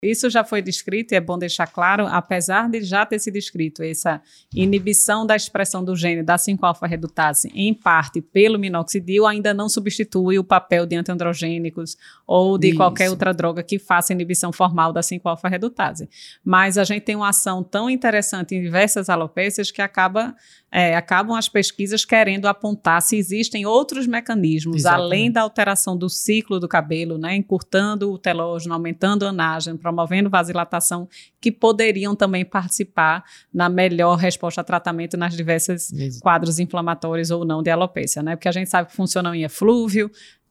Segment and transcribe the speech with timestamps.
[0.00, 3.82] Isso já foi descrito, e é bom deixar claro, apesar de já ter sido descrito
[3.82, 4.22] essa
[4.54, 10.44] inibição da expressão do gene da 5-alfa-redutase, em parte pelo minoxidil, ainda não substitui o
[10.44, 12.76] papel de antiandrogênicos ou de Isso.
[12.76, 16.08] qualquer outra droga que faça inibição formal da 5-alfa-redutase.
[16.44, 20.36] Mas a gente tem uma ação tão interessante em diversas alopécias que acaba
[20.70, 25.04] é, acabam as pesquisas querendo apontar se existem outros mecanismos, Exatamente.
[25.04, 30.28] além da alteração do ciclo do cabelo, né, encurtando o telógeno, aumentando a anagem, promovendo
[30.28, 31.08] vasodilatação,
[31.40, 36.20] que poderiam também participar na melhor resposta a tratamento nas diversas Isso.
[36.20, 38.36] quadros inflamatórios ou não de alopecia, né?
[38.36, 40.10] Porque a gente sabe que funcionam em eflúvio,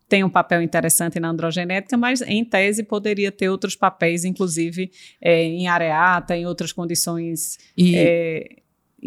[0.10, 4.90] tem um papel interessante na androgenética, mas em tese poderia ter outros papéis, inclusive
[5.22, 7.58] é, em areata, em outras condições.
[7.78, 8.48] E, é,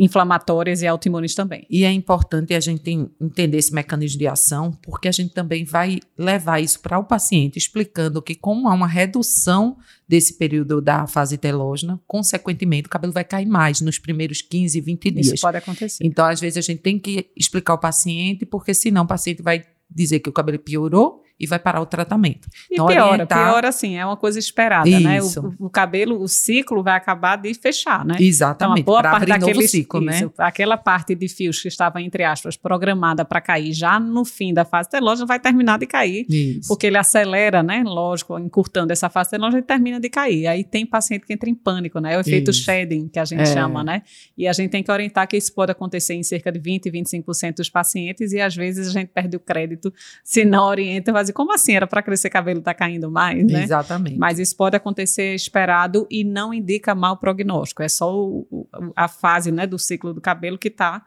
[0.01, 1.67] inflamatórias e autoimunes também.
[1.69, 2.91] E é importante a gente
[3.21, 7.59] entender esse mecanismo de ação, porque a gente também vai levar isso para o paciente,
[7.59, 9.77] explicando que, como há uma redução
[10.09, 15.11] desse período da fase telógena, consequentemente, o cabelo vai cair mais nos primeiros 15, 20
[15.11, 15.27] dias.
[15.27, 16.03] Isso pode acontecer.
[16.03, 19.67] Então, às vezes, a gente tem que explicar ao paciente, porque senão o paciente vai
[19.91, 22.47] dizer que o cabelo piorou e vai parar o tratamento.
[22.71, 23.51] E então, piora, orientar...
[23.51, 25.17] piora assim, é uma coisa esperada, né?
[25.17, 25.43] Isso.
[25.43, 25.57] né?
[25.59, 28.17] O, o, cabelo, o ciclo vai acabar de fechar, né?
[28.21, 28.83] Exatamente.
[28.83, 30.17] Então, a boa parte daquele ciclo, né?
[30.17, 30.33] isso, né?
[30.39, 34.67] Aquela parte de fios que estava, entre aspas, programada para cair já no fim da
[34.67, 36.69] fase telógena vai terminar de cair, isso.
[36.69, 37.83] porque ele acelera, né?
[37.87, 40.47] Lógico, encurtando essa fase telógena, ele termina de cair.
[40.47, 42.15] Aí tem paciente que entra em pânico, né?
[42.15, 42.65] É o efeito isso.
[42.65, 43.47] shedding, que a gente é.
[43.47, 44.03] chama, né?
[44.37, 47.57] E a gente tem que orientar que isso pode acontecer em cerca de 20, 25%
[47.57, 49.91] dos pacientes e às vezes a gente perde o crédito
[50.23, 51.75] se não orienta, vai dizer, como assim?
[51.75, 53.63] Era para crescer cabelo, tá caindo mais, né?
[53.63, 54.19] Exatamente.
[54.19, 57.83] Mas isso pode acontecer esperado e não indica mau prognóstico.
[57.83, 61.05] É só o, a fase né, do ciclo do cabelo que está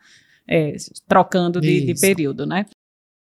[0.48, 0.76] é,
[1.08, 2.66] trocando de, de período, né?